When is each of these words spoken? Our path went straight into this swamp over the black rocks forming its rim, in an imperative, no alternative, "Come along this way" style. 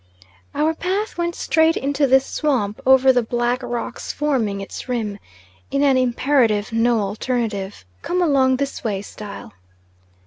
Our 0.55 0.73
path 0.73 1.15
went 1.15 1.35
straight 1.35 1.77
into 1.77 2.07
this 2.07 2.25
swamp 2.25 2.81
over 2.87 3.13
the 3.13 3.21
black 3.21 3.61
rocks 3.61 4.11
forming 4.11 4.59
its 4.59 4.89
rim, 4.89 5.19
in 5.69 5.83
an 5.83 5.95
imperative, 5.95 6.73
no 6.73 7.01
alternative, 7.01 7.85
"Come 8.01 8.19
along 8.19 8.55
this 8.57 8.83
way" 8.83 9.03
style. 9.03 9.53